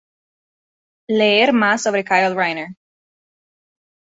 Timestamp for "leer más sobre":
1.09-2.03